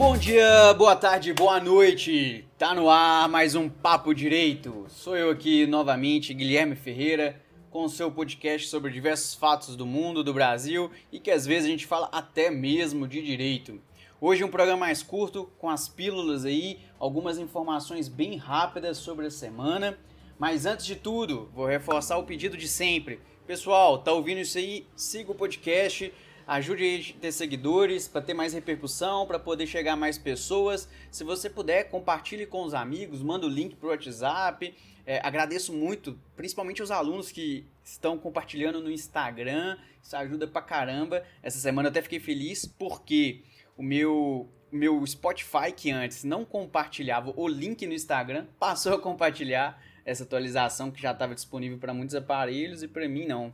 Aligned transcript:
Bom 0.00 0.16
dia, 0.16 0.72
boa 0.78 0.96
tarde, 0.96 1.30
boa 1.34 1.60
noite. 1.60 2.46
Tá 2.56 2.74
no 2.74 2.88
ar 2.88 3.28
mais 3.28 3.54
um 3.54 3.68
Papo 3.68 4.14
Direito. 4.14 4.86
Sou 4.88 5.14
eu 5.14 5.28
aqui 5.28 5.66
novamente, 5.66 6.32
Guilherme 6.32 6.74
Ferreira, 6.74 7.38
com 7.70 7.84
o 7.84 7.88
seu 7.90 8.10
podcast 8.10 8.66
sobre 8.68 8.90
diversos 8.90 9.34
fatos 9.34 9.76
do 9.76 9.84
mundo, 9.84 10.24
do 10.24 10.32
Brasil 10.32 10.90
e 11.12 11.20
que 11.20 11.30
às 11.30 11.44
vezes 11.44 11.66
a 11.66 11.70
gente 11.70 11.86
fala 11.86 12.08
até 12.12 12.50
mesmo 12.50 13.06
de 13.06 13.20
direito. 13.20 13.78
Hoje 14.18 14.42
um 14.42 14.48
programa 14.48 14.80
mais 14.80 15.02
curto, 15.02 15.50
com 15.58 15.68
as 15.68 15.86
pílulas 15.86 16.46
aí, 16.46 16.78
algumas 16.98 17.36
informações 17.36 18.08
bem 18.08 18.38
rápidas 18.38 18.96
sobre 18.96 19.26
a 19.26 19.30
semana. 19.30 19.98
Mas 20.38 20.64
antes 20.64 20.86
de 20.86 20.96
tudo, 20.96 21.50
vou 21.54 21.66
reforçar 21.66 22.16
o 22.16 22.24
pedido 22.24 22.56
de 22.56 22.68
sempre. 22.68 23.20
Pessoal, 23.46 23.98
tá 23.98 24.12
ouvindo 24.12 24.40
isso 24.40 24.56
aí? 24.56 24.86
Siga 24.96 25.32
o 25.32 25.34
podcast, 25.34 26.10
ajude 26.50 27.14
a 27.16 27.20
ter 27.20 27.30
seguidores 27.30 28.08
para 28.08 28.20
ter 28.20 28.34
mais 28.34 28.52
repercussão, 28.52 29.24
para 29.24 29.38
poder 29.38 29.68
chegar 29.68 29.92
a 29.92 29.96
mais 29.96 30.18
pessoas. 30.18 30.88
Se 31.08 31.22
você 31.22 31.48
puder, 31.48 31.84
compartilhe 31.84 32.44
com 32.44 32.64
os 32.64 32.74
amigos, 32.74 33.22
manda 33.22 33.46
o 33.46 33.48
link 33.48 33.76
pro 33.76 33.90
WhatsApp. 33.90 34.74
É, 35.06 35.20
agradeço 35.24 35.72
muito, 35.72 36.18
principalmente 36.34 36.82
os 36.82 36.90
alunos 36.90 37.30
que 37.30 37.64
estão 37.84 38.18
compartilhando 38.18 38.80
no 38.80 38.90
Instagram. 38.90 39.78
Isso 40.02 40.16
ajuda 40.16 40.48
pra 40.48 40.60
caramba. 40.60 41.22
Essa 41.40 41.60
semana 41.60 41.86
eu 41.86 41.90
até 41.90 42.02
fiquei 42.02 42.18
feliz 42.18 42.66
porque 42.66 43.42
o 43.76 43.82
meu 43.82 44.48
meu 44.72 45.04
Spotify 45.04 45.72
que 45.74 45.90
antes 45.90 46.22
não 46.22 46.44
compartilhava 46.44 47.32
o 47.36 47.48
link 47.48 47.84
no 47.88 47.92
Instagram 47.92 48.46
passou 48.56 48.94
a 48.94 49.00
compartilhar 49.00 49.82
essa 50.04 50.22
atualização 50.22 50.92
que 50.92 51.02
já 51.02 51.10
estava 51.10 51.34
disponível 51.34 51.76
para 51.76 51.92
muitos 51.92 52.14
aparelhos 52.14 52.82
e 52.82 52.88
para 52.88 53.08
mim 53.08 53.26
não. 53.26 53.52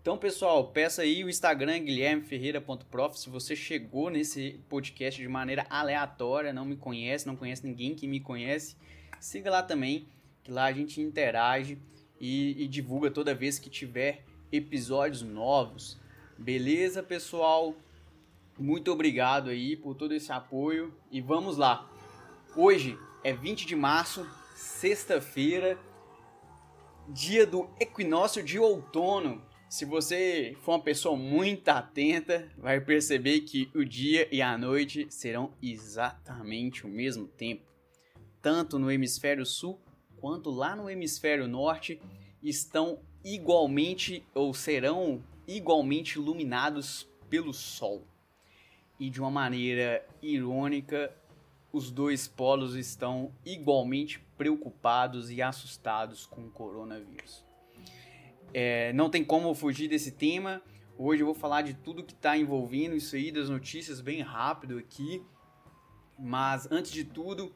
Então, 0.00 0.16
pessoal, 0.16 0.68
peça 0.68 1.02
aí 1.02 1.24
o 1.24 1.28
Instagram 1.28 1.80
guilhermeferreira.prof. 1.80 3.18
Se 3.18 3.28
você 3.28 3.56
chegou 3.56 4.08
nesse 4.08 4.60
podcast 4.68 5.20
de 5.20 5.28
maneira 5.28 5.66
aleatória, 5.68 6.52
não 6.52 6.64
me 6.64 6.76
conhece, 6.76 7.26
não 7.26 7.36
conhece 7.36 7.66
ninguém 7.66 7.94
que 7.94 8.06
me 8.06 8.20
conhece, 8.20 8.76
siga 9.20 9.50
lá 9.50 9.62
também, 9.62 10.06
que 10.44 10.52
lá 10.52 10.66
a 10.66 10.72
gente 10.72 11.00
interage 11.00 11.78
e, 12.20 12.62
e 12.62 12.68
divulga 12.68 13.10
toda 13.10 13.34
vez 13.34 13.58
que 13.58 13.68
tiver 13.68 14.24
episódios 14.52 15.20
novos. 15.22 15.98
Beleza, 16.38 17.02
pessoal? 17.02 17.74
Muito 18.56 18.92
obrigado 18.92 19.50
aí 19.50 19.76
por 19.76 19.94
todo 19.94 20.14
esse 20.14 20.32
apoio 20.32 20.94
e 21.10 21.20
vamos 21.20 21.56
lá. 21.56 21.90
Hoje 22.56 22.96
é 23.24 23.32
20 23.32 23.66
de 23.66 23.74
março, 23.74 24.26
sexta-feira, 24.54 25.76
dia 27.08 27.44
do 27.44 27.68
equinócio 27.80 28.42
de 28.42 28.58
outono. 28.58 29.42
Se 29.68 29.84
você 29.84 30.56
for 30.62 30.72
uma 30.72 30.82
pessoa 30.82 31.14
muito 31.14 31.68
atenta, 31.68 32.50
vai 32.56 32.80
perceber 32.80 33.40
que 33.40 33.70
o 33.74 33.84
dia 33.84 34.26
e 34.34 34.40
a 34.40 34.56
noite 34.56 35.06
serão 35.10 35.52
exatamente 35.62 36.86
o 36.86 36.88
mesmo 36.88 37.26
tempo. 37.26 37.68
Tanto 38.40 38.78
no 38.78 38.90
hemisfério 38.90 39.44
sul 39.44 39.78
quanto 40.16 40.48
lá 40.48 40.74
no 40.74 40.88
hemisfério 40.88 41.46
norte 41.46 42.00
estão 42.42 42.98
igualmente 43.22 44.24
ou 44.34 44.54
serão 44.54 45.22
igualmente 45.46 46.18
iluminados 46.18 47.06
pelo 47.28 47.52
sol. 47.52 48.06
E 48.98 49.10
de 49.10 49.20
uma 49.20 49.30
maneira 49.30 50.02
irônica, 50.22 51.14
os 51.70 51.90
dois 51.90 52.26
polos 52.26 52.74
estão 52.74 53.30
igualmente 53.44 54.18
preocupados 54.38 55.30
e 55.30 55.42
assustados 55.42 56.24
com 56.24 56.46
o 56.46 56.50
coronavírus. 56.50 57.47
É, 58.52 58.92
não 58.94 59.10
tem 59.10 59.24
como 59.24 59.54
fugir 59.54 59.88
desse 59.88 60.12
tema. 60.12 60.62
Hoje 60.96 61.22
eu 61.22 61.26
vou 61.26 61.34
falar 61.34 61.62
de 61.62 61.74
tudo 61.74 62.02
que 62.02 62.12
está 62.12 62.36
envolvendo 62.36 62.96
isso 62.96 63.14
aí, 63.14 63.30
das 63.30 63.48
notícias 63.48 64.00
bem 64.00 64.20
rápido 64.20 64.78
aqui. 64.78 65.22
Mas 66.18 66.70
antes 66.70 66.90
de 66.90 67.04
tudo, 67.04 67.54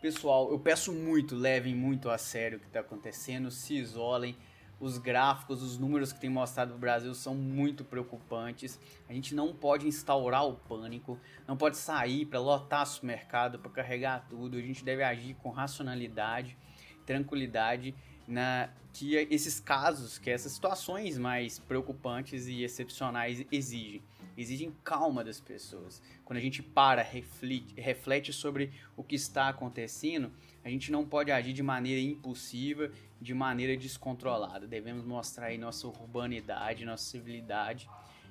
pessoal, 0.00 0.50
eu 0.50 0.58
peço 0.58 0.92
muito, 0.92 1.34
levem 1.34 1.74
muito 1.74 2.10
a 2.10 2.18
sério 2.18 2.58
o 2.58 2.60
que 2.60 2.66
está 2.66 2.80
acontecendo, 2.80 3.50
se 3.50 3.74
isolem. 3.74 4.36
Os 4.80 4.98
gráficos, 4.98 5.62
os 5.62 5.78
números 5.78 6.12
que 6.12 6.18
tem 6.18 6.28
mostrado 6.28 6.72
no 6.72 6.78
Brasil 6.78 7.14
são 7.14 7.36
muito 7.36 7.84
preocupantes. 7.84 8.80
A 9.08 9.12
gente 9.12 9.32
não 9.32 9.54
pode 9.54 9.86
instaurar 9.86 10.44
o 10.44 10.54
pânico, 10.54 11.20
não 11.46 11.56
pode 11.56 11.76
sair 11.76 12.26
para 12.26 12.40
lotar 12.40 12.84
o 12.84 13.06
mercado, 13.06 13.60
para 13.60 13.70
carregar 13.70 14.26
tudo. 14.28 14.56
A 14.56 14.60
gente 14.60 14.84
deve 14.84 15.04
agir 15.04 15.34
com 15.34 15.50
racionalidade, 15.50 16.58
tranquilidade 17.06 17.94
na 18.26 18.70
que 18.92 19.14
esses 19.16 19.58
casos, 19.58 20.18
que 20.18 20.30
essas 20.30 20.52
situações 20.52 21.16
mais 21.16 21.58
preocupantes 21.58 22.46
e 22.46 22.62
excepcionais 22.62 23.44
exigem. 23.50 24.02
Exigem 24.36 24.74
calma 24.82 25.22
das 25.22 25.40
pessoas. 25.40 26.02
Quando 26.24 26.38
a 26.38 26.40
gente 26.40 26.62
para, 26.62 27.02
reflete, 27.02 27.74
reflete 27.78 28.32
sobre 28.32 28.72
o 28.96 29.02
que 29.02 29.14
está 29.14 29.48
acontecendo, 29.48 30.32
a 30.64 30.68
gente 30.70 30.90
não 30.90 31.04
pode 31.04 31.30
agir 31.30 31.52
de 31.52 31.62
maneira 31.62 32.00
impulsiva, 32.00 32.90
de 33.20 33.34
maneira 33.34 33.76
descontrolada. 33.76 34.66
Devemos 34.66 35.04
mostrar 35.04 35.46
aí 35.46 35.58
nossa 35.58 35.86
urbanidade, 35.86 36.84
nossa 36.84 37.04
civilidade 37.04 37.88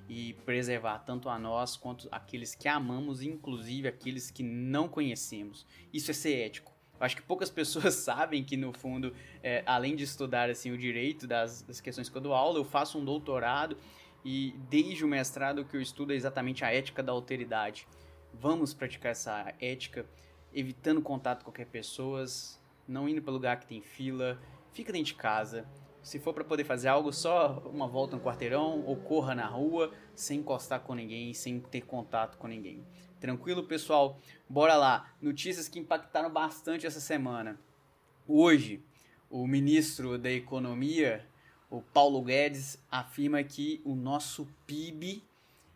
e 0.10 0.34
preservar 0.46 1.00
tanto 1.00 1.30
a 1.30 1.38
nós 1.38 1.78
quanto 1.78 2.08
aqueles 2.12 2.56
que 2.56 2.68
amamos, 2.68 3.22
inclusive 3.22 3.88
aqueles 3.88 4.32
que 4.32 4.44
não 4.44 4.88
conhecemos. 4.88 5.66
Isso 5.94 6.10
é 6.10 6.14
ser 6.14 6.34
ético 6.34 6.72
acho 7.04 7.16
que 7.16 7.22
poucas 7.22 7.50
pessoas 7.52 7.96
sabem 7.96 8.44
que, 8.44 8.56
no 8.56 8.72
fundo, 8.72 9.14
é, 9.44 9.64
além 9.66 9.96
de 9.96 10.04
estudar 10.04 10.50
assim, 10.50 10.72
o 10.72 10.78
direito 10.78 11.28
das, 11.28 11.62
das 11.62 11.82
questões 11.82 12.10
que 12.10 12.16
eu 12.16 12.22
dou 12.22 12.34
aula, 12.34 12.58
eu 12.60 12.64
faço 12.64 12.98
um 12.98 13.04
doutorado 13.04 13.78
e 14.24 14.56
desde 14.70 15.04
o 15.04 15.08
mestrado 15.08 15.66
que 15.66 15.76
eu 15.76 15.82
estudo 15.82 16.14
é 16.14 16.16
exatamente 16.16 16.64
a 16.64 16.74
ética 16.74 17.02
da 17.02 17.12
alteridade. 17.12 17.88
Vamos 18.34 18.74
praticar 18.74 19.12
essa 19.12 19.54
ética, 19.60 20.06
evitando 20.54 21.02
contato 21.02 21.40
com 21.40 21.46
qualquer 21.46 21.66
pessoa, 21.66 22.24
não 22.88 23.10
indo 23.10 23.22
para 23.22 23.34
lugar 23.34 23.60
que 23.60 23.66
tem 23.66 23.82
fila, 23.82 24.40
fica 24.72 24.92
dentro 24.92 25.08
de 25.08 25.16
casa. 25.16 25.66
Se 26.04 26.18
for 26.18 26.34
para 26.34 26.44
poder 26.44 26.64
fazer 26.64 26.88
algo, 26.88 27.14
só 27.14 27.60
uma 27.66 27.88
volta 27.88 28.16
no 28.16 28.24
quarteirão 28.24 28.84
ou 28.86 28.96
corra 28.96 29.36
na 29.36 29.46
rua, 29.46 29.94
sem 30.16 30.40
encostar 30.40 30.82
com 30.82 30.96
ninguém, 30.96 31.34
sem 31.34 31.60
ter 31.60 31.82
contato 31.82 32.38
com 32.38 32.48
ninguém. 32.48 32.84
Tranquilo, 33.20 33.64
pessoal? 33.64 34.20
Bora 34.50 34.76
lá. 34.76 35.14
Notícias 35.22 35.68
que 35.68 35.80
impactaram 35.80 36.32
bastante 36.32 36.88
essa 36.88 37.00
semana. 37.00 37.60
Hoje, 38.28 38.84
o 39.30 39.46
ministro 39.46 40.18
da 40.18 40.32
Economia, 40.32 41.24
o 41.70 41.82
Paulo 41.82 42.22
Guedes, 42.24 42.84
afirma 42.90 43.44
que 43.44 43.80
o 43.86 43.96
nosso 43.96 44.48
PIB 44.66 45.24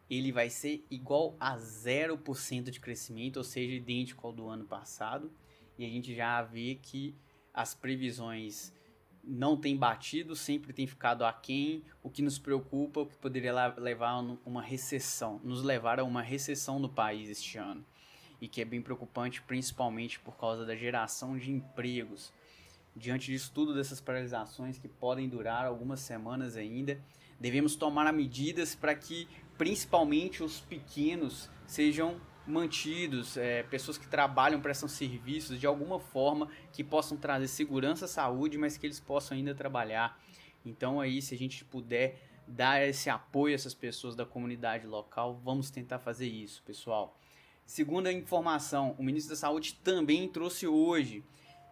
ele 0.10 0.32
vai 0.32 0.50
ser 0.50 0.84
igual 0.90 1.36
a 1.40 1.56
0% 1.56 2.70
de 2.70 2.80
crescimento, 2.80 3.38
ou 3.38 3.44
seja, 3.44 3.74
idêntico 3.74 4.26
ao 4.26 4.34
do 4.34 4.48
ano 4.48 4.66
passado. 4.66 5.32
E 5.78 5.86
a 5.86 5.90
gente 5.90 6.16
já 6.16 6.42
vê 6.42 6.80
que 6.82 7.16
as 7.54 7.74
previsões 7.74 8.74
não 9.28 9.58
tem 9.58 9.76
batido, 9.76 10.36
sempre 10.36 10.74
tem 10.74 10.86
ficado 10.86 11.26
aquém, 11.26 11.84
o 12.04 12.10
que 12.10 12.22
nos 12.22 12.38
preocupa, 12.38 13.02
o 13.02 13.06
que 13.06 13.18
poderia 13.18 13.54
levar 13.78 14.12
a 14.12 14.20
uma 14.46 14.62
recessão, 14.62 15.40
nos 15.44 15.64
levar 15.64 16.00
a 16.00 16.04
uma 16.04 16.22
recessão 16.22 16.80
no 16.80 16.90
país 16.90 17.30
este 17.30 17.58
ano. 17.58 17.84
E 18.40 18.48
que 18.48 18.62
é 18.62 18.66
bem 18.66 18.82
preocupante, 18.82 19.42
principalmente 19.42 20.20
por 20.20 20.38
causa 20.38 20.66
da 20.66 20.76
geração 20.76 21.38
de 21.38 21.52
empregos. 21.52 22.34
Diante 22.96 23.32
disso 23.32 23.52
tudo, 23.54 23.74
dessas 23.74 24.00
paralisações 24.00 24.78
que 24.78 24.88
podem 24.88 25.28
durar 25.28 25.66
algumas 25.66 26.00
semanas 26.00 26.56
ainda, 26.56 27.02
devemos 27.40 27.76
tomar 27.76 28.12
medidas 28.14 28.76
para 28.76 28.96
que, 28.96 29.28
principalmente, 29.58 30.44
os 30.44 30.60
pequenos 30.62 31.50
sejam 31.66 32.20
mantidos, 32.48 33.38
é, 33.38 33.64
pessoas 33.64 33.98
que 33.98 34.08
trabalham, 34.08 34.62
prestam 34.62 34.88
serviços 34.88 35.60
de 35.60 35.66
alguma 35.66 36.00
forma 36.00 36.50
que 36.72 36.84
possam 36.84 37.18
trazer 37.18 37.48
segurança 37.48 38.08
saúde, 38.08 38.58
mas 38.58 38.78
que 38.78 38.86
eles 38.86 39.00
possam 39.00 39.38
ainda 39.38 39.54
trabalhar. 39.56 40.20
Então 40.66 41.00
aí, 41.00 41.22
se 41.22 41.34
a 41.34 41.38
gente 41.38 41.64
puder 41.66 42.20
dar 42.48 42.86
esse 42.88 43.10
apoio 43.10 43.54
a 43.54 43.56
essas 43.56 43.74
pessoas 43.74 44.16
da 44.16 44.26
comunidade 44.26 44.86
local, 44.86 45.40
vamos 45.44 45.70
tentar 45.70 46.00
fazer 46.00 46.28
isso, 46.28 46.62
pessoal. 46.64 47.18
Segunda 47.66 48.12
informação, 48.12 48.96
o 49.00 49.04
ministro 49.04 49.34
da 49.34 49.40
Saúde 49.40 49.74
também 49.84 50.28
trouxe 50.28 50.68
hoje 50.68 51.24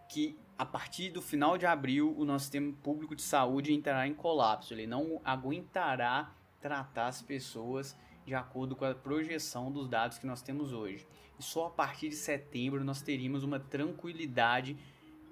que 0.08 0.36
a 0.58 0.64
partir 0.64 1.10
do 1.10 1.22
final 1.22 1.58
de 1.58 1.66
abril 1.66 2.14
o 2.16 2.24
nosso 2.24 2.44
sistema 2.44 2.72
público 2.82 3.14
de 3.14 3.22
saúde 3.22 3.72
entrará 3.72 4.06
em 4.06 4.14
colapso. 4.14 4.74
Ele 4.74 4.86
não 4.86 5.20
aguentará 5.24 6.32
tratar 6.60 7.08
as 7.08 7.22
pessoas 7.22 7.96
de 8.26 8.34
acordo 8.34 8.74
com 8.74 8.84
a 8.84 8.94
projeção 8.94 9.70
dos 9.70 9.88
dados 9.88 10.18
que 10.18 10.26
nós 10.26 10.42
temos 10.42 10.72
hoje. 10.72 11.06
E 11.38 11.42
só 11.42 11.66
a 11.66 11.70
partir 11.70 12.08
de 12.08 12.16
setembro 12.16 12.84
nós 12.84 13.02
teríamos 13.02 13.42
uma 13.42 13.58
tranquilidade 13.58 14.76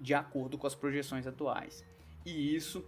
de 0.01 0.15
acordo 0.15 0.59
com 0.59 0.67
as 0.67 0.75
projeções 0.75 1.27
atuais. 1.27 1.85
E 2.27 2.55
isso, 2.55 2.85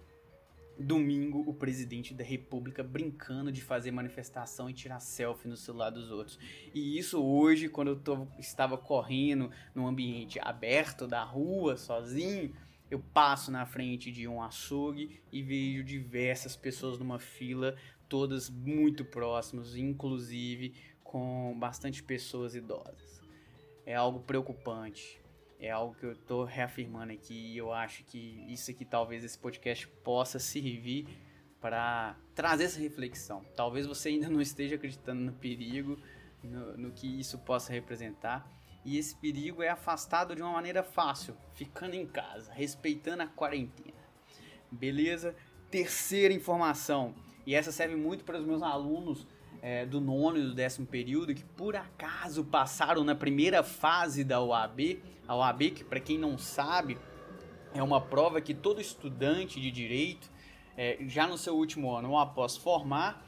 domingo, 0.78 1.44
o 1.46 1.54
presidente 1.54 2.12
da 2.12 2.24
República 2.24 2.82
brincando 2.82 3.52
de 3.52 3.62
fazer 3.62 3.90
manifestação 3.92 4.68
e 4.68 4.72
tirar 4.72 5.00
selfie 5.00 5.48
no 5.48 5.56
celular 5.56 5.90
dos 5.90 6.10
outros. 6.10 6.38
E 6.74 6.98
isso 6.98 7.22
hoje, 7.22 7.68
quando 7.68 7.88
eu 7.88 7.96
tô, 7.96 8.26
estava 8.38 8.76
correndo 8.76 9.50
num 9.74 9.86
ambiente 9.86 10.38
aberto 10.40 11.06
da 11.06 11.22
rua, 11.22 11.76
sozinho, 11.76 12.52
eu 12.90 12.98
passo 13.12 13.50
na 13.50 13.64
frente 13.64 14.12
de 14.12 14.28
um 14.28 14.42
açougue 14.42 15.20
e 15.32 15.42
vejo 15.42 15.82
diversas 15.82 16.54
pessoas 16.54 16.98
numa 16.98 17.18
fila 17.18 17.76
todas 18.08 18.48
muito 18.48 19.04
próximas, 19.04 19.76
inclusive 19.76 20.74
com 21.02 21.56
bastante 21.58 22.02
pessoas 22.02 22.54
idosas. 22.54 23.22
é 23.86 23.94
algo 23.94 24.20
preocupante. 24.20 25.22
É 25.60 25.70
algo 25.70 25.94
que 25.94 26.04
eu 26.04 26.12
estou 26.12 26.44
reafirmando 26.44 27.12
aqui 27.12 27.52
e 27.52 27.56
eu 27.56 27.72
acho 27.72 28.04
que 28.04 28.44
isso 28.48 28.70
aqui 28.70 28.84
talvez 28.84 29.24
esse 29.24 29.38
podcast 29.38 29.86
possa 30.02 30.38
servir 30.38 31.06
para 31.60 32.16
trazer 32.34 32.64
essa 32.64 32.78
reflexão. 32.78 33.42
Talvez 33.56 33.86
você 33.86 34.10
ainda 34.10 34.28
não 34.28 34.40
esteja 34.40 34.74
acreditando 34.74 35.22
no 35.22 35.32
perigo, 35.32 35.98
no, 36.42 36.76
no 36.76 36.92
que 36.92 37.06
isso 37.18 37.38
possa 37.38 37.72
representar. 37.72 38.46
E 38.84 38.98
esse 38.98 39.16
perigo 39.16 39.62
é 39.62 39.70
afastado 39.70 40.34
de 40.34 40.42
uma 40.42 40.52
maneira 40.52 40.82
fácil, 40.82 41.34
ficando 41.54 41.94
em 41.94 42.06
casa, 42.06 42.52
respeitando 42.52 43.22
a 43.22 43.26
quarentena. 43.26 43.96
Beleza? 44.70 45.34
Terceira 45.70 46.34
informação, 46.34 47.14
e 47.46 47.55
essa 47.55 47.70
serve 47.70 47.96
muito 47.96 48.25
para 48.25 48.38
os 48.38 48.44
meus 48.44 48.62
alunos 48.62 49.26
é, 49.61 49.87
do 49.87 50.00
nono 50.00 50.38
e 50.38 50.43
do 50.43 50.55
décimo 50.55 50.87
período 50.87 51.35
que 51.35 51.44
por 51.44 51.75
acaso 51.75 52.44
passaram 52.44 53.02
na 53.02 53.14
primeira 53.14 53.62
fase 53.62 54.23
da 54.23 54.41
OAB. 54.41 55.02
A 55.26 55.35
OAB, 55.35 55.70
que 55.70 55.85
para 55.85 56.00
quem 56.00 56.19
não 56.19 56.37
sabe, 56.37 56.99
é 57.73 57.82
uma 57.82 58.00
prova 58.00 58.41
que 58.41 58.52
todo 58.52 58.81
estudante 58.81 59.61
de 59.61 59.70
direito, 59.70 60.31
é, 60.76 60.99
já 61.06 61.26
no 61.26 61.38
seu 61.38 61.56
último 61.56 61.94
ano 61.94 62.11
ou 62.11 62.19
após 62.19 62.56
formar, 62.56 63.26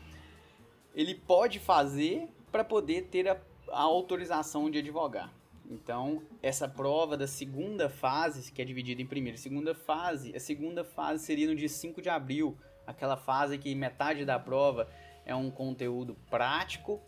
ele 0.94 1.14
pode 1.14 1.58
fazer 1.58 2.28
para 2.52 2.64
poder 2.64 3.02
ter 3.04 3.28
a, 3.28 3.36
a 3.70 3.80
autorização 3.80 4.70
de 4.70 4.78
advogar. 4.78 5.32
Então, 5.70 6.22
essa 6.42 6.68
prova 6.68 7.16
da 7.16 7.26
segunda 7.26 7.88
fase, 7.88 8.52
que 8.52 8.62
é 8.62 8.64
dividida 8.64 9.02
em 9.02 9.06
primeira 9.06 9.36
e 9.36 9.40
segunda 9.40 9.74
fase, 9.74 10.34
a 10.36 10.40
segunda 10.40 10.84
fase 10.84 11.24
seria 11.24 11.48
no 11.48 11.56
dia 11.56 11.68
5 11.68 12.00
de 12.00 12.08
abril, 12.08 12.56
aquela 12.86 13.16
fase 13.16 13.58
que 13.58 13.74
metade 13.74 14.24
da 14.24 14.38
prova 14.38 14.88
é 15.24 15.34
um 15.34 15.50
conteúdo 15.50 16.16
prático, 16.30 17.00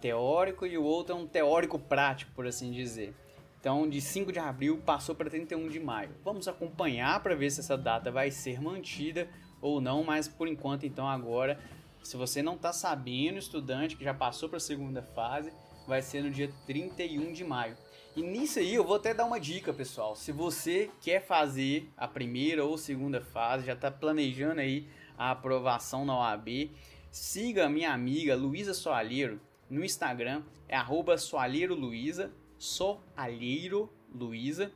teórico, 0.00 0.66
e 0.66 0.76
o 0.76 0.82
outro 0.82 1.14
é 1.14 1.18
um 1.18 1.26
teórico 1.26 1.78
prático, 1.78 2.32
por 2.34 2.46
assim 2.46 2.70
dizer. 2.70 3.14
Então, 3.58 3.88
de 3.88 4.00
5 4.00 4.32
de 4.32 4.40
abril 4.40 4.82
passou 4.84 5.14
para 5.14 5.30
31 5.30 5.68
de 5.68 5.78
maio. 5.78 6.10
Vamos 6.24 6.48
acompanhar 6.48 7.22
para 7.22 7.34
ver 7.34 7.50
se 7.50 7.60
essa 7.60 7.78
data 7.78 8.10
vai 8.10 8.30
ser 8.30 8.60
mantida 8.60 9.28
ou 9.60 9.80
não, 9.80 10.02
mas 10.02 10.26
por 10.26 10.48
enquanto, 10.48 10.84
então, 10.84 11.08
agora, 11.08 11.58
se 12.02 12.16
você 12.16 12.42
não 12.42 12.56
está 12.56 12.72
sabendo, 12.72 13.38
estudante 13.38 13.96
que 13.96 14.02
já 14.02 14.12
passou 14.12 14.48
para 14.48 14.56
a 14.56 14.60
segunda 14.60 15.00
fase, 15.00 15.52
vai 15.86 16.02
ser 16.02 16.22
no 16.22 16.30
dia 16.30 16.52
31 16.66 17.32
de 17.32 17.44
maio. 17.44 17.76
E 18.14 18.20
nisso 18.20 18.58
aí 18.58 18.74
eu 18.74 18.84
vou 18.84 18.96
até 18.96 19.14
dar 19.14 19.24
uma 19.24 19.40
dica, 19.40 19.72
pessoal. 19.72 20.14
Se 20.14 20.32
você 20.32 20.90
quer 21.00 21.24
fazer 21.24 21.90
a 21.96 22.06
primeira 22.06 22.62
ou 22.62 22.76
segunda 22.76 23.22
fase, 23.22 23.64
já 23.64 23.72
está 23.72 23.90
planejando 23.90 24.60
aí 24.60 24.86
a 25.16 25.30
aprovação 25.30 26.04
na 26.04 26.18
OAB, 26.18 26.70
siga 27.10 27.64
a 27.64 27.70
minha 27.70 27.90
amiga 27.90 28.36
Luísa 28.36 28.74
Soalheiro 28.74 29.40
no 29.70 29.82
Instagram, 29.82 30.42
é 30.68 30.76
arroba 30.76 31.16
Soalheiro 31.16 31.74
Luísa, 31.74 32.30
Soalheiro 32.58 33.90
Luísa. 34.14 34.70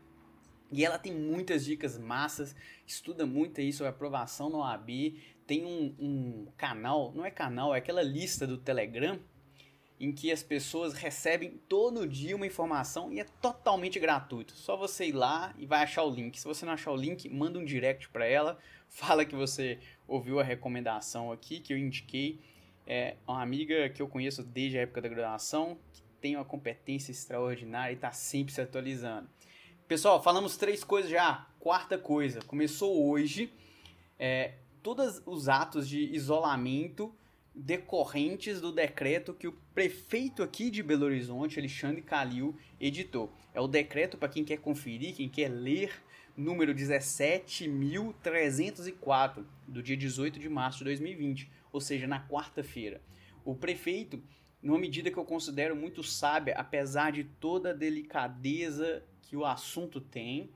E 0.73 0.83
ela 0.83 0.99
tem 0.99 1.13
muitas 1.13 1.63
dicas 1.63 1.99
massas, 1.99 2.57
estuda 2.87 3.27
muito 3.27 3.61
aí 3.61 3.71
sobre 3.71 3.91
aprovação 3.91 4.49
na 4.49 4.59
OAB, 4.59 4.89
tem 5.47 5.63
um, 5.67 5.95
um 5.99 6.47
canal, 6.57 7.13
não 7.15 7.23
é 7.23 7.31
canal, 7.31 7.75
é 7.75 7.79
aquela 7.79 8.03
lista 8.03 8.47
do 8.47 8.57
Telegram, 8.57 9.21
em 9.99 10.13
que 10.13 10.31
as 10.31 10.43
pessoas 10.43 10.93
recebem 10.93 11.59
todo 11.69 12.07
dia 12.07 12.37
uma 12.37 12.47
informação 12.47 13.13
e 13.13 13.21
é 13.21 13.25
totalmente 13.41 13.99
gratuito. 13.99 14.55
Só 14.55 14.77
você 14.77 15.07
ir 15.07 15.13
lá 15.13 15.55
e 15.59 15.65
vai 15.65 15.83
achar 15.83 16.03
o 16.03 16.11
link. 16.11 16.39
Se 16.39 16.47
você 16.47 16.67
não 16.67 16.73
achar 16.73 16.93
o 16.93 16.97
link, 16.97 17.29
manda 17.29 17.59
um 17.59 17.65
direct 17.65 18.09
para 18.11 18.27
ela, 18.27 18.59
fala 18.89 19.25
que 19.25 19.35
você 19.35 19.79
ouviu 20.07 20.39
a 20.39 20.45
recomendação 20.45 21.33
aqui 21.33 21.61
que 21.61 21.73
eu 21.73 21.79
indiquei. 21.79 22.41
É 22.87 23.17
uma 23.27 23.43
amiga 23.43 23.89
que 23.89 24.01
eu 24.01 24.09
conheço 24.09 24.43
desde 24.43 24.79
a 24.79 24.83
época 24.83 25.01
da 25.01 25.09
graduação, 25.09 25.79
que 25.93 26.03
tem 26.21 26.37
uma 26.37 26.45
competência 26.45 27.11
extraordinária 27.11 27.93
e 27.93 27.97
está 27.97 28.13
sempre 28.13 28.53
se 28.53 28.61
atualizando. 28.61 29.29
Pessoal, 29.89 30.23
falamos 30.23 30.57
três 30.57 30.85
coisas 30.85 31.11
já. 31.11 31.47
Quarta 31.59 31.97
coisa, 31.97 32.41
começou 32.43 33.09
hoje. 33.09 33.53
É, 34.19 34.55
todos 34.83 35.23
os 35.27 35.49
atos 35.49 35.89
de 35.89 36.01
isolamento 36.15 37.15
decorrentes 37.57 38.61
do 38.61 38.71
decreto 38.71 39.33
que 39.33 39.49
o 39.49 39.53
prefeito 39.75 40.43
aqui 40.43 40.71
de 40.71 40.83
Belo 40.83 41.07
Horizonte, 41.07 41.59
Alexandre 41.59 42.03
Calil, 42.03 42.55
editou. 42.79 43.33
É 43.55 43.61
o 43.61 43.67
decreto 43.67 44.19
para 44.19 44.29
quem 44.29 44.45
quer 44.45 44.59
conferir, 44.59 45.15
quem 45.15 45.27
quer 45.27 45.49
ler, 45.49 45.91
número 46.37 46.75
17.304, 46.75 49.43
do 49.67 49.83
dia 49.83 49.97
18 49.97 50.39
de 50.39 50.51
março 50.51 50.81
de 50.81 50.85
2020, 50.85 51.51
ou 51.73 51.81
seja, 51.81 52.07
na 52.07 52.29
quarta-feira. 52.29 53.01
O 53.43 53.55
prefeito, 53.55 54.23
numa 54.63 54.79
medida 54.79 55.11
que 55.11 55.17
eu 55.17 55.25
considero 55.25 55.75
muito 55.75 56.03
sábia, 56.03 56.55
apesar 56.59 57.11
de 57.11 57.25
toda 57.25 57.71
a 57.71 57.75
delicadeza 57.75 59.03
que 59.23 59.35
o 59.35 59.47
assunto 59.47 59.99
tem, 59.99 60.51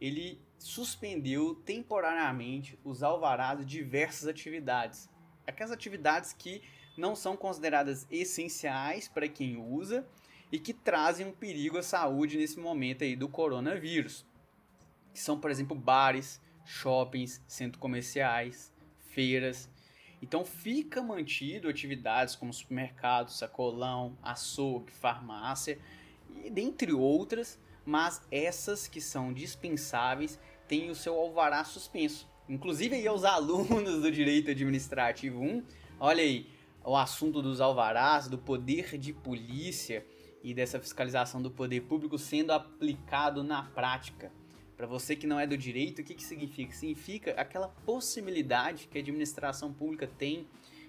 ele 0.00 0.40
suspendeu 0.58 1.54
temporariamente 1.54 2.76
os 2.82 3.02
alvarás 3.02 3.58
de 3.60 3.64
diversas 3.64 4.26
atividades 4.26 5.08
aquelas 5.50 5.72
atividades 5.72 6.32
que 6.32 6.62
não 6.96 7.14
são 7.14 7.36
consideradas 7.36 8.06
essenciais 8.10 9.08
para 9.08 9.28
quem 9.28 9.56
usa 9.56 10.06
e 10.50 10.58
que 10.58 10.72
trazem 10.72 11.26
um 11.26 11.32
perigo 11.32 11.78
à 11.78 11.82
saúde 11.82 12.36
nesse 12.36 12.58
momento 12.58 13.04
aí 13.04 13.14
do 13.14 13.28
coronavírus. 13.28 14.26
Que 15.12 15.20
são, 15.20 15.38
por 15.38 15.50
exemplo, 15.50 15.76
bares, 15.76 16.40
shoppings, 16.64 17.42
centros 17.46 17.80
comerciais, 17.80 18.72
feiras. 19.10 19.68
Então 20.22 20.44
fica 20.44 21.02
mantido 21.02 21.68
atividades 21.68 22.36
como 22.36 22.52
supermercado, 22.52 23.30
sacolão, 23.30 24.18
açougue, 24.22 24.92
farmácia 24.92 25.78
e 26.44 26.50
dentre 26.50 26.92
outras, 26.92 27.58
mas 27.84 28.20
essas 28.30 28.86
que 28.86 29.00
são 29.00 29.32
dispensáveis 29.32 30.38
têm 30.68 30.90
o 30.90 30.94
seu 30.94 31.18
alvará 31.18 31.64
suspenso 31.64 32.28
inclusive 32.50 32.96
aí 32.96 33.06
aos 33.06 33.22
alunos 33.22 34.02
do 34.02 34.10
Direito 34.10 34.50
Administrativo 34.50 35.40
1, 35.40 35.62
olha 36.00 36.22
aí, 36.22 36.48
o 36.84 36.96
assunto 36.96 37.40
dos 37.40 37.60
alvarás, 37.60 38.26
do 38.26 38.36
poder 38.36 38.98
de 38.98 39.12
polícia 39.12 40.04
e 40.42 40.52
dessa 40.52 40.80
fiscalização 40.80 41.40
do 41.40 41.50
poder 41.50 41.82
público 41.82 42.18
sendo 42.18 42.50
aplicado 42.50 43.44
na 43.44 43.62
prática. 43.62 44.32
Para 44.76 44.86
você 44.86 45.14
que 45.14 45.28
não 45.28 45.38
é 45.38 45.46
do 45.46 45.56
direito, 45.56 46.00
o 46.00 46.04
que, 46.04 46.14
que 46.14 46.22
significa? 46.24 46.72
Significa 46.72 47.30
aquela 47.32 47.68
possibilidade 47.68 48.88
que 48.88 48.98
a 48.98 49.00
administração 49.00 49.72
pública 49.72 50.08
tem 50.18 50.48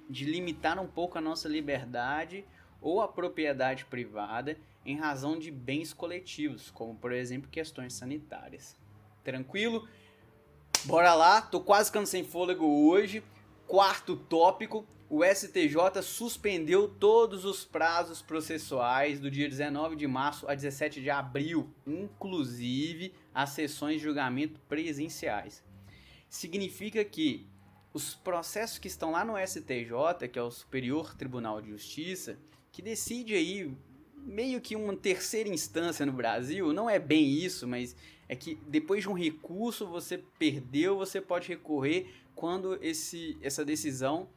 de 0.09 0.25
limitar 0.25 0.79
um 0.79 0.87
pouco 0.87 1.17
a 1.17 1.21
nossa 1.21 1.47
liberdade 1.47 2.43
ou 2.81 3.01
a 3.01 3.07
propriedade 3.07 3.85
privada 3.85 4.57
em 4.83 4.97
razão 4.97 5.37
de 5.37 5.51
bens 5.51 5.93
coletivos, 5.93 6.71
como 6.71 6.95
por 6.95 7.11
exemplo 7.11 7.51
questões 7.51 7.93
sanitárias. 7.93 8.75
Tranquilo? 9.23 9.87
Bora 10.83 11.13
lá, 11.13 11.43
tô 11.43 11.61
quase 11.61 11.89
ficando 11.89 12.07
sem 12.07 12.23
fôlego 12.23 12.65
hoje. 12.65 13.23
Quarto 13.67 14.15
tópico: 14.15 14.83
o 15.07 15.23
STJ 15.23 16.01
suspendeu 16.01 16.87
todos 16.87 17.45
os 17.45 17.63
prazos 17.63 18.19
processuais 18.19 19.19
do 19.19 19.29
dia 19.29 19.47
19 19.47 19.95
de 19.95 20.07
março 20.07 20.47
a 20.49 20.55
17 20.55 20.99
de 20.99 21.11
abril, 21.11 21.69
inclusive 21.85 23.13
as 23.31 23.51
sessões 23.51 23.97
de 23.97 24.07
julgamento 24.07 24.59
presenciais. 24.67 25.63
Significa 26.27 27.05
que 27.05 27.45
os 27.93 28.15
processos 28.15 28.79
que 28.79 28.87
estão 28.87 29.11
lá 29.11 29.23
no 29.23 29.37
STJ, 29.37 30.27
que 30.31 30.39
é 30.39 30.41
o 30.41 30.49
Superior 30.49 31.13
Tribunal 31.13 31.61
de 31.61 31.69
Justiça, 31.69 32.39
que 32.71 32.81
decide 32.81 33.35
aí 33.35 33.71
meio 34.15 34.59
que 34.59 34.75
uma 34.75 34.95
terceira 34.95 35.49
instância 35.49 36.07
no 36.07 36.13
Brasil, 36.13 36.73
não 36.73 36.89
é 36.89 36.97
bem 36.97 37.29
isso, 37.29 37.67
mas 37.67 37.95
é 38.31 38.35
que 38.37 38.55
depois 38.65 39.03
de 39.03 39.09
um 39.09 39.13
recurso 39.13 39.85
você 39.85 40.17
perdeu, 40.17 40.95
você 40.95 41.19
pode 41.19 41.49
recorrer 41.49 42.09
quando 42.33 42.81
esse, 42.81 43.37
essa 43.41 43.65
decisão 43.65 44.29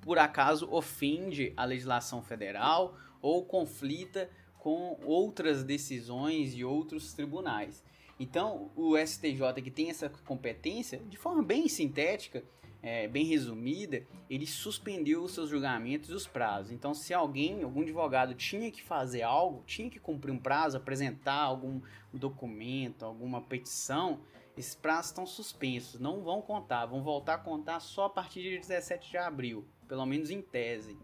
por 0.00 0.18
acaso 0.18 0.66
ofende 0.70 1.52
a 1.54 1.66
legislação 1.66 2.22
federal 2.22 2.96
ou 3.20 3.44
conflita 3.44 4.30
com 4.58 4.98
outras 5.04 5.62
decisões 5.62 6.54
de 6.54 6.64
outros 6.64 7.12
tribunais. 7.12 7.84
Então, 8.18 8.70
o 8.74 8.96
STJ 8.96 9.60
que 9.62 9.70
tem 9.70 9.90
essa 9.90 10.08
competência, 10.08 10.98
de 11.10 11.18
forma 11.18 11.42
bem 11.42 11.68
sintética, 11.68 12.42
é, 12.82 13.08
bem 13.08 13.24
resumida, 13.24 14.04
ele 14.30 14.46
suspendeu 14.46 15.22
os 15.22 15.32
seus 15.32 15.50
julgamentos 15.50 16.10
e 16.10 16.12
os 16.12 16.26
prazos. 16.26 16.70
Então, 16.70 16.94
se 16.94 17.12
alguém, 17.12 17.62
algum 17.62 17.82
advogado 17.82 18.34
tinha 18.34 18.70
que 18.70 18.82
fazer 18.82 19.22
algo, 19.22 19.62
tinha 19.66 19.90
que 19.90 19.98
cumprir 19.98 20.32
um 20.32 20.38
prazo, 20.38 20.76
apresentar 20.76 21.40
algum 21.40 21.80
documento, 22.12 23.04
alguma 23.04 23.40
petição, 23.40 24.20
esses 24.56 24.74
prazos 24.74 25.10
estão 25.10 25.26
suspensos, 25.26 26.00
não 26.00 26.22
vão 26.22 26.42
contar, 26.42 26.86
vão 26.86 27.02
voltar 27.02 27.34
a 27.34 27.38
contar 27.38 27.80
só 27.80 28.06
a 28.06 28.10
partir 28.10 28.42
de 28.42 28.58
17 28.58 29.10
de 29.10 29.16
abril, 29.16 29.64
pelo 29.86 30.04
menos 30.04 30.30
em 30.30 30.42
tese. 30.42 30.98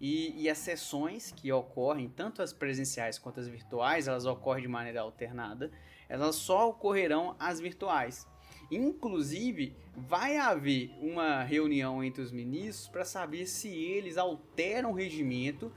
E, 0.00 0.42
e 0.42 0.50
as 0.50 0.58
sessões 0.58 1.32
que 1.32 1.50
ocorrem, 1.52 2.08
tanto 2.08 2.42
as 2.42 2.52
presenciais 2.52 3.18
quanto 3.18 3.40
as 3.40 3.48
virtuais, 3.48 4.06
elas 4.06 4.26
ocorrem 4.26 4.62
de 4.62 4.68
maneira 4.68 5.00
alternada, 5.00 5.70
elas 6.08 6.36
só 6.36 6.68
ocorrerão 6.68 7.34
as 7.38 7.58
virtuais. 7.58 8.28
Inclusive, 8.70 9.74
vai 9.96 10.36
haver 10.36 10.90
uma 11.00 11.42
reunião 11.42 12.02
entre 12.02 12.22
os 12.22 12.32
ministros 12.32 12.88
para 12.88 13.04
saber 13.04 13.46
se 13.46 13.68
eles 13.68 14.16
alteram 14.16 14.90
o 14.90 14.94
regimento 14.94 15.70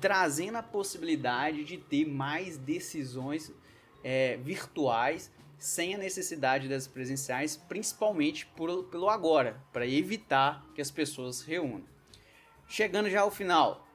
trazendo 0.00 0.56
a 0.56 0.62
possibilidade 0.62 1.64
de 1.64 1.76
ter 1.76 2.06
mais 2.06 2.56
decisões 2.56 3.52
é, 4.02 4.36
virtuais 4.38 5.30
sem 5.58 5.94
a 5.94 5.98
necessidade 5.98 6.68
das 6.68 6.86
presenciais, 6.86 7.56
principalmente 7.56 8.46
por, 8.46 8.84
pelo 8.84 9.08
agora, 9.08 9.62
para 9.72 9.86
evitar 9.86 10.64
que 10.74 10.80
as 10.80 10.90
pessoas 10.90 11.36
se 11.36 11.46
reúnam. 11.46 11.84
Chegando 12.66 13.08
já 13.08 13.20
ao 13.20 13.30
final, 13.30 13.86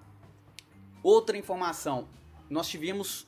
outra 1.04 1.38
informação: 1.38 2.08
nós 2.50 2.68
tivemos 2.68 3.28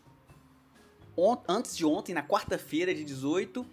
antes 1.48 1.76
de 1.76 1.86
ontem, 1.86 2.14
na 2.14 2.24
quarta-feira 2.24 2.94
de 2.94 3.04
18, 3.04 3.66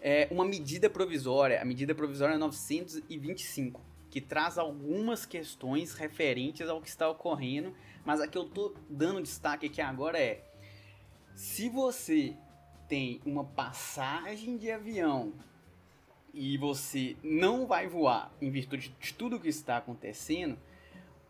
é, 0.00 0.26
uma 0.30 0.44
medida 0.44 0.88
provisória, 0.88 1.60
a 1.60 1.64
medida 1.64 1.94
provisória 1.94 2.38
925, 2.38 3.80
que 4.10 4.20
traz 4.20 4.58
algumas 4.58 5.26
questões 5.26 5.94
referentes 5.94 6.68
ao 6.68 6.80
que 6.80 6.88
está 6.88 7.08
ocorrendo, 7.08 7.74
mas 8.04 8.20
a 8.20 8.26
que 8.26 8.36
eu 8.36 8.46
estou 8.46 8.74
dando 8.88 9.22
destaque 9.22 9.66
aqui 9.66 9.80
agora 9.80 10.18
é: 10.18 10.44
se 11.34 11.68
você 11.68 12.34
tem 12.88 13.20
uma 13.24 13.44
passagem 13.44 14.56
de 14.56 14.70
avião 14.70 15.32
e 16.32 16.56
você 16.56 17.16
não 17.22 17.66
vai 17.66 17.86
voar 17.86 18.32
em 18.40 18.50
virtude 18.50 18.94
de 18.98 19.14
tudo 19.14 19.36
o 19.36 19.40
que 19.40 19.48
está 19.48 19.76
acontecendo, 19.76 20.58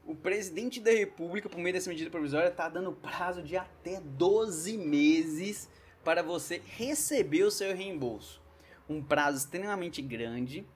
o 0.07 0.15
presidente 0.15 0.81
da 0.81 0.91
República, 0.91 1.49
por 1.49 1.59
meio 1.59 1.75
dessa 1.75 1.91
medida 1.91 2.11
provisória, 2.11 2.49
está 2.49 2.69
dando 2.69 2.93
prazo 2.93 3.43
de 3.43 3.57
até 3.57 4.01
12 4.01 4.79
meses 4.79 5.69
para 6.03 6.23
você 6.23 6.63
receber 6.65 7.45
o 7.45 7.51
seu 7.51 7.75
reembolso. 7.75 8.40
Um 8.91 9.01
prazo 9.01 9.39
extremamente 9.39 10.03
grande 10.03 10.67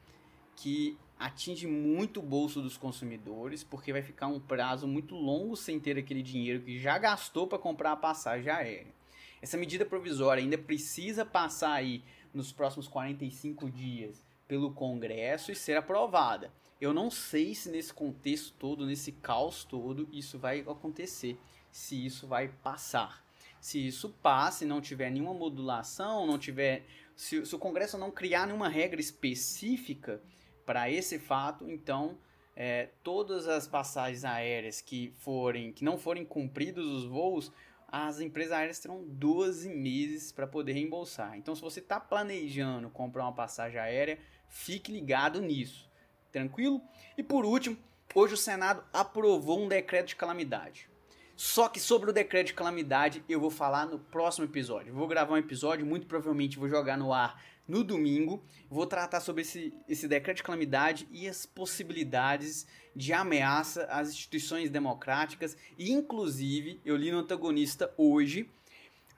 que 0.54 0.97
atinge 1.18 1.66
muito 1.66 2.21
o 2.21 2.23
bolso 2.23 2.62
dos 2.62 2.76
consumidores, 2.76 3.64
porque 3.64 3.92
vai 3.92 4.02
ficar 4.02 4.28
um 4.28 4.38
prazo 4.38 4.87
muito 4.87 5.16
longo 5.16 5.56
sem 5.56 5.80
ter 5.80 5.99
aquele 5.99 6.23
dinheiro 6.23 6.62
que 6.62 6.78
já 6.78 6.97
gastou 6.97 7.49
para 7.49 7.59
comprar 7.59 7.90
a 7.90 7.97
passagem 7.97 8.52
aérea. 8.52 8.94
Essa 9.42 9.56
medida 9.56 9.85
provisória 9.85 10.40
ainda 10.40 10.56
precisa 10.56 11.25
passar 11.25 11.73
aí 11.73 12.04
nos 12.33 12.52
próximos 12.52 12.87
45 12.87 13.68
dias 13.68 14.23
pelo 14.47 14.73
Congresso 14.73 15.50
e 15.50 15.56
ser 15.56 15.76
aprovada. 15.76 16.52
Eu 16.80 16.94
não 16.94 17.11
sei 17.11 17.52
se 17.52 17.68
nesse 17.68 17.92
contexto 17.92 18.54
todo, 18.59 18.87
nesse 18.87 19.11
caos 19.11 19.64
todo, 19.64 20.09
isso 20.12 20.38
vai 20.38 20.61
acontecer, 20.61 21.37
se 21.73 22.06
isso 22.06 22.28
vai 22.28 22.47
passar. 22.62 23.25
Se 23.64 23.87
isso 23.87 24.11
passa 24.23 24.62
e 24.62 24.66
não 24.66 24.78
tiver 24.78 25.09
nenhuma 25.09 25.33
modulação, 25.33 26.26
não 26.26 26.38
tiver, 26.38 26.85
se, 27.16 27.44
se 27.44 27.54
o 27.54 27.59
Congresso 27.59 27.99
não 27.99 28.11
criar 28.11 28.47
nenhuma 28.47 28.68
regra 28.68 29.00
específica 29.00 30.21
para 30.64 30.90
esse 30.90 31.18
fato, 31.18 31.68
então 31.68 32.18
é, 32.56 32.88
todas 33.02 33.49
as 33.49 33.66
passagens 33.66 34.25
aéreas 34.25 34.80
que 34.80 35.12
forem, 35.18 35.73
que 35.73 35.85
não 35.85 35.99
forem 35.99 36.25
cumpridos 36.25 36.87
os 36.87 37.04
voos, 37.04 37.52
as 37.88 38.21
empresas 38.21 38.52
aéreas 38.52 38.78
terão 38.80 39.04
12 39.04 39.68
meses 39.68 40.33
para 40.33 40.47
poder 40.47 40.73
reembolsar. 40.73 41.37
Então, 41.37 41.54
se 41.54 41.62
você 41.62 41.80
está 41.80 42.00
planejando 42.00 42.90
comprar 42.90 43.23
uma 43.23 43.33
passagem 43.33 43.78
aérea, 43.78 44.18
fique 44.49 44.90
ligado 44.90 45.40
nisso. 45.40 45.88
Tranquilo? 46.33 46.83
E 47.16 47.23
por 47.23 47.44
último, 47.44 47.76
hoje 48.12 48.35
o 48.35 48.38
Senado 48.38 48.83
aprovou 48.92 49.61
um 49.61 49.68
decreto 49.68 50.09
de 50.09 50.16
calamidade. 50.16 50.88
Só 51.37 51.69
que 51.69 51.81
sobre 51.81 52.11
o 52.11 52.12
decreto 52.12 52.49
de 52.49 52.55
calamidade 52.55 53.25
eu 53.29 53.41
vou 53.41 53.50
falar 53.50 53.87
no 53.87 53.99
próximo 53.99 54.45
episódio. 54.45 54.95
vou 54.95 55.09
gravar 55.09 55.35
um 55.35 55.38
episódio, 55.38 55.85
muito 55.85 56.07
provavelmente 56.07 56.59
vou 56.59 56.69
jogar 56.69 56.97
no 56.97 57.12
ar 57.12 57.43
no 57.67 57.83
domingo. 57.83 58.43
Vou 58.71 58.87
tratar 58.87 59.21
sobre 59.21 59.43
esse, 59.43 59.73
esse 59.88 60.07
decreto 60.07 60.38
de 60.38 60.43
calamidade 60.43 61.09
e 61.11 61.29
as 61.29 61.47
possibilidades 61.47 62.67
de 62.95 63.12
ameaça 63.12 63.85
às 63.85 64.11
instituições 64.11 64.71
democráticas. 64.71 65.57
E, 65.79 65.91
inclusive, 65.91 66.81
eu 66.85 66.97
li 66.97 67.11
no 67.11 67.19
antagonista 67.19 67.93
hoje, 67.97 68.49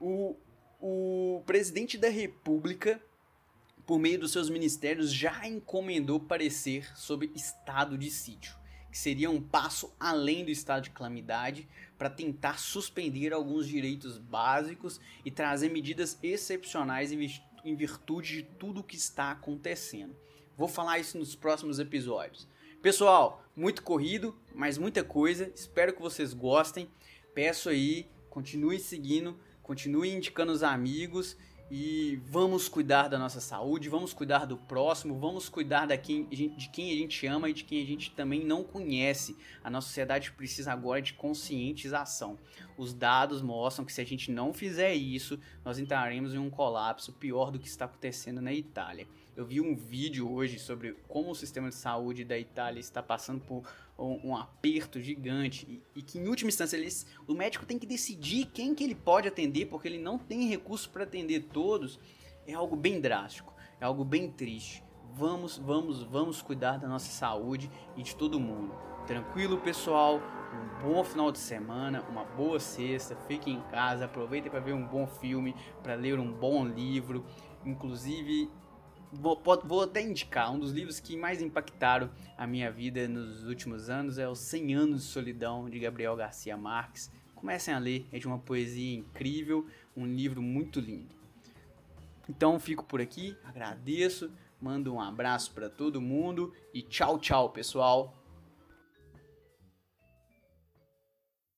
o, 0.00 0.36
o 0.80 1.42
presidente 1.44 1.98
da 1.98 2.08
República 2.08 3.00
por 3.86 3.98
meio 4.00 4.18
dos 4.18 4.32
seus 4.32 4.50
ministérios, 4.50 5.12
já 5.12 5.46
encomendou 5.46 6.18
parecer 6.18 6.90
sobre 6.98 7.30
estado 7.34 7.96
de 7.96 8.10
sítio, 8.10 8.54
que 8.96 9.00
seria 9.02 9.28
um 9.28 9.42
passo 9.42 9.94
além 10.00 10.42
do 10.42 10.50
estado 10.50 10.84
de 10.84 10.90
calamidade 10.90 11.68
para 11.98 12.08
tentar 12.08 12.58
suspender 12.58 13.30
alguns 13.30 13.68
direitos 13.68 14.16
básicos 14.16 14.98
e 15.22 15.30
trazer 15.30 15.68
medidas 15.68 16.18
excepcionais 16.22 17.12
em 17.12 17.76
virtude 17.76 18.36
de 18.36 18.42
tudo 18.42 18.80
o 18.80 18.82
que 18.82 18.96
está 18.96 19.32
acontecendo. 19.32 20.16
Vou 20.56 20.66
falar 20.66 20.98
isso 20.98 21.18
nos 21.18 21.34
próximos 21.34 21.78
episódios. 21.78 22.48
Pessoal, 22.80 23.44
muito 23.54 23.82
corrido, 23.82 24.34
mas 24.54 24.78
muita 24.78 25.04
coisa. 25.04 25.52
Espero 25.54 25.92
que 25.92 26.00
vocês 26.00 26.32
gostem. 26.32 26.88
Peço 27.34 27.68
aí, 27.68 28.08
continue 28.30 28.80
seguindo, 28.80 29.38
continue 29.62 30.08
indicando 30.08 30.52
os 30.52 30.62
amigos 30.62 31.36
e 31.70 32.20
vamos 32.26 32.68
cuidar 32.68 33.08
da 33.08 33.18
nossa 33.18 33.40
saúde, 33.40 33.88
vamos 33.88 34.12
cuidar 34.12 34.44
do 34.44 34.56
próximo, 34.56 35.18
vamos 35.18 35.48
cuidar 35.48 35.86
da 35.86 35.96
quem, 35.96 36.24
de 36.26 36.68
quem 36.72 36.92
a 36.92 36.96
gente 36.96 37.26
ama 37.26 37.50
e 37.50 37.52
de 37.52 37.64
quem 37.64 37.82
a 37.82 37.86
gente 37.86 38.12
também 38.12 38.44
não 38.44 38.62
conhece. 38.62 39.36
A 39.64 39.70
nossa 39.70 39.88
sociedade 39.88 40.30
precisa 40.32 40.72
agora 40.72 41.02
de 41.02 41.14
conscientização. 41.14 42.38
Os 42.78 42.94
dados 42.94 43.42
mostram 43.42 43.84
que 43.84 43.92
se 43.92 44.00
a 44.00 44.06
gente 44.06 44.30
não 44.30 44.52
fizer 44.52 44.94
isso, 44.94 45.40
nós 45.64 45.78
entraremos 45.78 46.34
em 46.34 46.38
um 46.38 46.50
colapso 46.50 47.12
pior 47.12 47.50
do 47.50 47.58
que 47.58 47.66
está 47.66 47.86
acontecendo 47.86 48.40
na 48.40 48.52
Itália. 48.52 49.06
Eu 49.36 49.44
vi 49.44 49.60
um 49.60 49.76
vídeo 49.76 50.32
hoje 50.32 50.58
sobre 50.58 50.94
como 51.06 51.30
o 51.30 51.34
sistema 51.34 51.68
de 51.68 51.74
saúde 51.74 52.24
da 52.24 52.38
Itália 52.38 52.80
está 52.80 53.02
passando 53.02 53.42
por 53.42 53.64
um, 53.98 54.30
um 54.30 54.36
aperto 54.36 54.98
gigante 54.98 55.66
e, 55.68 55.98
e, 55.98 56.02
que 56.02 56.18
em 56.18 56.26
última 56.26 56.48
instância 56.48 56.74
eles, 56.74 57.06
o 57.28 57.34
médico 57.34 57.66
tem 57.66 57.78
que 57.78 57.86
decidir 57.86 58.46
quem 58.46 58.74
que 58.74 58.82
ele 58.82 58.94
pode 58.94 59.28
atender 59.28 59.66
porque 59.66 59.88
ele 59.88 59.98
não 59.98 60.18
tem 60.18 60.48
recurso 60.48 60.88
para 60.88 61.04
atender 61.04 61.48
todos. 61.52 62.00
É 62.46 62.54
algo 62.54 62.74
bem 62.74 62.98
drástico, 62.98 63.52
é 63.78 63.84
algo 63.84 64.06
bem 64.06 64.30
triste. 64.30 64.82
Vamos, 65.12 65.58
vamos, 65.58 66.02
vamos 66.02 66.40
cuidar 66.40 66.78
da 66.78 66.88
nossa 66.88 67.10
saúde 67.10 67.70
e 67.94 68.02
de 68.02 68.16
todo 68.16 68.40
mundo. 68.40 68.74
Tranquilo, 69.06 69.58
pessoal? 69.58 70.18
Um 70.54 70.82
bom 70.88 71.04
final 71.04 71.30
de 71.30 71.38
semana, 71.38 72.02
uma 72.08 72.24
boa 72.24 72.58
sexta. 72.58 73.14
Fiquem 73.28 73.56
em 73.56 73.62
casa, 73.64 74.06
aproveitem 74.06 74.50
para 74.50 74.60
ver 74.60 74.72
um 74.72 74.86
bom 74.86 75.06
filme, 75.06 75.54
para 75.82 75.94
ler 75.94 76.18
um 76.18 76.32
bom 76.32 76.64
livro. 76.66 77.22
Inclusive, 77.66 78.50
Vou, 79.12 79.40
vou, 79.64 79.82
até 79.82 80.02
indicar, 80.02 80.52
um 80.52 80.58
dos 80.58 80.72
livros 80.72 80.98
que 80.98 81.16
mais 81.16 81.40
impactaram 81.40 82.10
a 82.36 82.46
minha 82.46 82.70
vida 82.70 83.06
nos 83.06 83.44
últimos 83.44 83.88
anos 83.88 84.18
é 84.18 84.28
Os 84.28 84.40
100 84.40 84.74
Anos 84.74 85.02
de 85.02 85.08
Solidão, 85.08 85.70
de 85.70 85.78
Gabriel 85.78 86.16
Garcia 86.16 86.56
Marques. 86.56 87.10
Comecem 87.34 87.72
a 87.72 87.78
ler, 87.78 88.06
é 88.12 88.18
de 88.18 88.26
uma 88.26 88.38
poesia 88.38 88.96
incrível, 88.96 89.66
um 89.96 90.06
livro 90.06 90.42
muito 90.42 90.80
lindo. 90.80 91.14
Então 92.28 92.58
fico 92.58 92.84
por 92.84 93.00
aqui, 93.00 93.36
agradeço, 93.44 94.30
mando 94.60 94.92
um 94.92 95.00
abraço 95.00 95.52
para 95.52 95.70
todo 95.70 96.00
mundo 96.00 96.52
e 96.74 96.82
tchau, 96.82 97.18
tchau, 97.18 97.50
pessoal. 97.50 98.25